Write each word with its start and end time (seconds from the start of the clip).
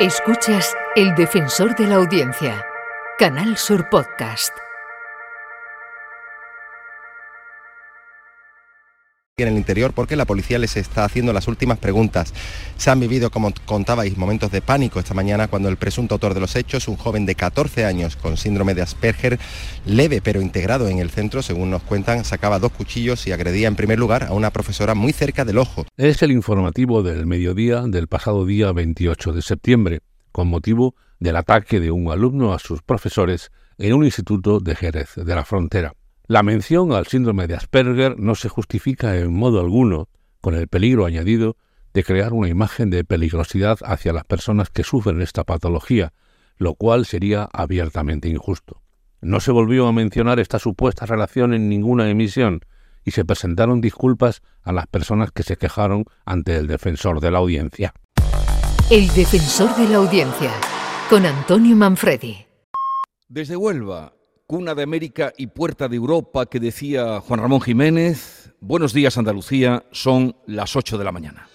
Escuchas 0.00 0.76
El 0.94 1.16
Defensor 1.16 1.74
de 1.74 1.88
la 1.88 1.96
Audiencia, 1.96 2.64
Canal 3.18 3.56
Sur 3.56 3.88
Podcast. 3.88 4.67
En 9.42 9.48
el 9.48 9.56
interior 9.56 9.92
porque 9.92 10.16
la 10.16 10.24
policía 10.24 10.58
les 10.58 10.76
está 10.76 11.04
haciendo 11.04 11.32
las 11.32 11.48
últimas 11.48 11.78
preguntas. 11.78 12.32
Se 12.76 12.90
han 12.90 13.00
vivido, 13.00 13.30
como 13.30 13.52
contabais, 13.64 14.16
momentos 14.16 14.50
de 14.50 14.60
pánico 14.60 14.98
esta 14.98 15.14
mañana 15.14 15.48
cuando 15.48 15.68
el 15.68 15.76
presunto 15.76 16.14
autor 16.14 16.34
de 16.34 16.40
los 16.40 16.56
hechos, 16.56 16.88
un 16.88 16.96
joven 16.96 17.26
de 17.26 17.34
14 17.34 17.84
años 17.84 18.16
con 18.16 18.36
síndrome 18.36 18.74
de 18.74 18.82
Asperger, 18.82 19.38
leve 19.86 20.20
pero 20.22 20.40
integrado 20.40 20.88
en 20.88 20.98
el 20.98 21.10
centro, 21.10 21.42
según 21.42 21.70
nos 21.70 21.82
cuentan, 21.82 22.24
sacaba 22.24 22.58
dos 22.58 22.72
cuchillos 22.72 23.26
y 23.26 23.32
agredía 23.32 23.68
en 23.68 23.76
primer 23.76 23.98
lugar 23.98 24.24
a 24.24 24.32
una 24.32 24.50
profesora 24.50 24.94
muy 24.94 25.12
cerca 25.12 25.44
del 25.44 25.58
ojo. 25.58 25.86
Es 25.96 26.22
el 26.22 26.32
informativo 26.32 27.02
del 27.02 27.26
mediodía 27.26 27.82
del 27.82 28.08
pasado 28.08 28.44
día 28.44 28.72
28 28.72 29.32
de 29.32 29.42
septiembre, 29.42 30.00
con 30.32 30.48
motivo 30.48 30.94
del 31.18 31.36
ataque 31.36 31.80
de 31.80 31.90
un 31.90 32.10
alumno 32.10 32.52
a 32.52 32.58
sus 32.58 32.82
profesores 32.82 33.50
en 33.78 33.94
un 33.94 34.04
instituto 34.04 34.60
de 34.60 34.74
Jerez 34.74 35.14
de 35.16 35.34
la 35.34 35.44
Frontera. 35.44 35.94
La 36.30 36.42
mención 36.42 36.92
al 36.92 37.06
síndrome 37.06 37.46
de 37.46 37.54
Asperger 37.54 38.18
no 38.18 38.34
se 38.34 38.50
justifica 38.50 39.16
en 39.16 39.32
modo 39.32 39.60
alguno 39.60 40.10
con 40.42 40.54
el 40.54 40.68
peligro 40.68 41.06
añadido 41.06 41.56
de 41.94 42.04
crear 42.04 42.34
una 42.34 42.50
imagen 42.50 42.90
de 42.90 43.02
peligrosidad 43.02 43.78
hacia 43.82 44.12
las 44.12 44.24
personas 44.24 44.68
que 44.68 44.84
sufren 44.84 45.22
esta 45.22 45.44
patología, 45.44 46.12
lo 46.58 46.74
cual 46.74 47.06
sería 47.06 47.48
abiertamente 47.50 48.28
injusto. 48.28 48.82
No 49.22 49.40
se 49.40 49.52
volvió 49.52 49.86
a 49.86 49.92
mencionar 49.94 50.38
esta 50.38 50.58
supuesta 50.58 51.06
relación 51.06 51.54
en 51.54 51.70
ninguna 51.70 52.10
emisión 52.10 52.60
y 53.06 53.12
se 53.12 53.24
presentaron 53.24 53.80
disculpas 53.80 54.42
a 54.60 54.72
las 54.72 54.86
personas 54.86 55.30
que 55.32 55.44
se 55.44 55.56
quejaron 55.56 56.04
ante 56.26 56.56
el 56.56 56.66
defensor 56.66 57.20
de 57.20 57.30
la 57.30 57.38
audiencia. 57.38 57.94
El 58.90 59.08
defensor 59.14 59.74
de 59.76 59.88
la 59.88 59.96
audiencia, 59.96 60.52
con 61.08 61.24
Antonio 61.24 61.74
Manfredi. 61.74 62.44
Desde 63.28 63.56
Huelva, 63.56 64.12
cuna 64.48 64.74
de 64.74 64.82
América 64.82 65.34
y 65.36 65.48
puerta 65.48 65.88
de 65.88 65.96
Europa 65.96 66.46
que 66.46 66.58
decía 66.58 67.20
Juan 67.20 67.40
Ramón 67.40 67.60
Jiménez. 67.60 68.54
Buenos 68.60 68.94
días 68.94 69.18
Andalucía, 69.18 69.84
son 69.92 70.36
las 70.46 70.74
8 70.74 70.96
de 70.96 71.04
la 71.04 71.12
mañana. 71.12 71.48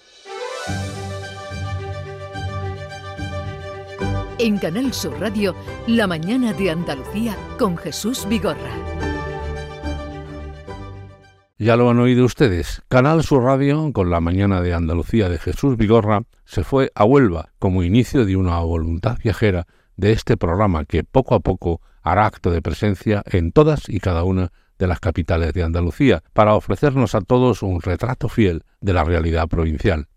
En 4.38 4.58
Canal 4.58 4.92
Sur 4.92 5.18
Radio, 5.18 5.56
La 5.88 6.06
mañana 6.06 6.52
de 6.52 6.70
Andalucía 6.70 7.36
con 7.58 7.76
Jesús 7.76 8.28
Vigorra. 8.28 8.70
Ya 11.58 11.74
lo 11.74 11.90
han 11.90 11.98
oído 11.98 12.24
ustedes. 12.24 12.82
Canal 12.88 13.24
Sur 13.24 13.42
Radio, 13.42 13.92
con 13.92 14.08
la 14.08 14.20
mañana 14.20 14.62
de 14.62 14.72
Andalucía 14.72 15.28
de 15.28 15.38
Jesús 15.38 15.76
Vigorra, 15.76 16.22
se 16.44 16.62
fue 16.62 16.92
a 16.94 17.04
Huelva 17.04 17.48
como 17.58 17.82
inicio 17.82 18.24
de 18.24 18.36
una 18.36 18.60
voluntad 18.60 19.18
viajera 19.20 19.66
de 19.96 20.12
este 20.12 20.36
programa 20.36 20.84
que 20.84 21.04
poco 21.04 21.34
a 21.34 21.40
poco 21.40 21.80
hará 22.02 22.26
acto 22.26 22.50
de 22.50 22.62
presencia 22.62 23.22
en 23.26 23.52
todas 23.52 23.88
y 23.88 24.00
cada 24.00 24.24
una 24.24 24.52
de 24.78 24.86
las 24.86 25.00
capitales 25.00 25.52
de 25.52 25.62
Andalucía 25.62 26.22
para 26.32 26.54
ofrecernos 26.54 27.14
a 27.14 27.20
todos 27.20 27.62
un 27.62 27.80
retrato 27.80 28.28
fiel 28.28 28.64
de 28.80 28.92
la 28.92 29.04
realidad 29.04 29.48
provincial. 29.48 30.08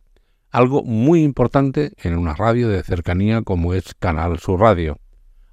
Algo 0.52 0.84
muy 0.84 1.24
importante 1.24 1.94
en 1.98 2.18
una 2.18 2.34
radio 2.34 2.70
de 2.70 2.84
cercanía 2.84 3.42
como 3.42 3.74
es 3.74 3.94
Canal 4.00 4.40
Sur 4.40 4.62
Radio. 4.62 4.98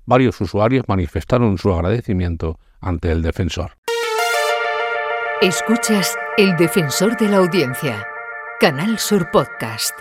Varios 0.07 0.41
usuarios 0.41 0.85
manifestaron 0.89 1.59
su 1.59 1.73
agradecimiento 1.73 2.59
ante 2.81 3.11
el 3.11 3.23
defensor. 3.23 3.73
Escuchas 5.41 6.17
El 6.39 6.57
Defensor 6.57 7.17
de 7.17 7.29
la 7.29 7.39
Audiencia, 7.39 8.07
Canal 8.61 8.99
Sur 8.99 9.31
Podcast. 9.31 9.95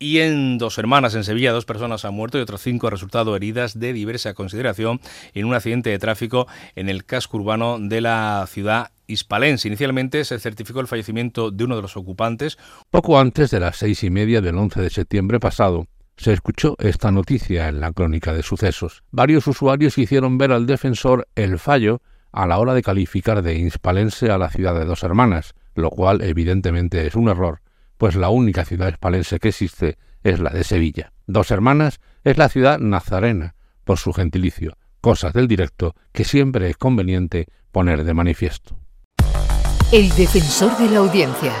Y 0.00 0.20
en 0.20 0.58
Dos 0.58 0.78
Hermanas, 0.78 1.16
en 1.16 1.24
Sevilla, 1.24 1.50
dos 1.50 1.64
personas 1.64 2.04
han 2.04 2.14
muerto 2.14 2.38
y 2.38 2.40
otras 2.40 2.60
cinco 2.60 2.86
han 2.86 2.92
resultado 2.92 3.34
heridas 3.34 3.80
de 3.80 3.92
diversa 3.92 4.32
consideración 4.32 5.00
en 5.34 5.44
un 5.44 5.54
accidente 5.54 5.90
de 5.90 5.98
tráfico 5.98 6.46
en 6.76 6.88
el 6.88 7.04
casco 7.04 7.38
urbano 7.38 7.78
de 7.80 8.00
la 8.00 8.46
ciudad 8.48 8.92
hispalense. 9.08 9.66
Inicialmente 9.66 10.24
se 10.24 10.38
certificó 10.38 10.78
el 10.78 10.86
fallecimiento 10.86 11.50
de 11.50 11.64
uno 11.64 11.74
de 11.74 11.82
los 11.82 11.96
ocupantes. 11.96 12.58
Poco 12.90 13.18
antes 13.18 13.50
de 13.50 13.58
las 13.58 13.76
seis 13.76 14.04
y 14.04 14.10
media 14.10 14.40
del 14.40 14.56
11 14.56 14.82
de 14.82 14.90
septiembre 14.90 15.40
pasado, 15.40 15.88
se 16.16 16.32
escuchó 16.32 16.76
esta 16.78 17.10
noticia 17.10 17.68
en 17.68 17.80
la 17.80 17.92
crónica 17.92 18.32
de 18.32 18.44
sucesos. 18.44 19.02
Varios 19.10 19.48
usuarios 19.48 19.98
hicieron 19.98 20.38
ver 20.38 20.52
al 20.52 20.66
defensor 20.66 21.26
el 21.34 21.58
fallo 21.58 22.02
a 22.30 22.46
la 22.46 22.58
hora 22.58 22.74
de 22.74 22.82
calificar 22.82 23.42
de 23.42 23.58
hispalense 23.58 24.30
a 24.30 24.38
la 24.38 24.50
ciudad 24.50 24.78
de 24.78 24.84
Dos 24.84 25.02
Hermanas, 25.02 25.54
lo 25.74 25.90
cual 25.90 26.22
evidentemente 26.22 27.04
es 27.04 27.16
un 27.16 27.28
error 27.28 27.62
pues 27.98 28.14
la 28.14 28.30
única 28.30 28.64
ciudad 28.64 28.88
hispalense 28.88 29.38
que 29.38 29.48
existe 29.48 29.98
es 30.22 30.40
la 30.40 30.50
de 30.50 30.64
Sevilla. 30.64 31.12
Dos 31.26 31.50
Hermanas 31.50 32.00
es 32.24 32.38
la 32.38 32.48
ciudad 32.48 32.78
nazarena, 32.78 33.54
por 33.84 33.98
su 33.98 34.12
gentilicio, 34.12 34.76
cosas 35.00 35.32
del 35.32 35.48
directo 35.48 35.94
que 36.12 36.24
siempre 36.24 36.70
es 36.70 36.76
conveniente 36.76 37.46
poner 37.72 38.04
de 38.04 38.14
manifiesto. 38.14 38.76
El 39.92 40.08
defensor 40.10 40.76
de 40.78 40.90
la 40.90 40.98
audiencia, 40.98 41.52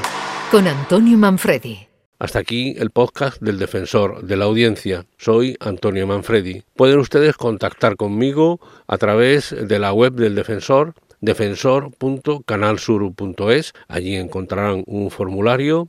con 0.50 0.66
Antonio 0.66 1.18
Manfredi. 1.18 1.86
Hasta 2.20 2.40
aquí 2.40 2.74
el 2.78 2.90
podcast 2.90 3.40
del 3.40 3.58
defensor 3.58 4.24
de 4.24 4.36
la 4.36 4.46
audiencia. 4.46 5.06
Soy 5.18 5.56
Antonio 5.60 6.06
Manfredi. 6.06 6.64
Pueden 6.74 6.98
ustedes 6.98 7.36
contactar 7.36 7.96
conmigo 7.96 8.60
a 8.88 8.98
través 8.98 9.54
de 9.56 9.78
la 9.78 9.92
web 9.92 10.14
del 10.14 10.34
defensor 10.34 10.94
defensor.canalsur.es. 11.20 13.72
Allí 13.88 14.14
encontrarán 14.16 14.82
un 14.86 15.10
formulario 15.10 15.88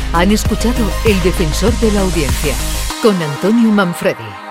han 0.13 0.31
escuchado 0.31 0.89
El 1.05 1.21
Defensor 1.23 1.73
de 1.79 1.91
la 1.91 2.01
Audiencia 2.01 2.53
con 3.01 3.15
Antonio 3.21 3.71
Manfredi. 3.71 4.50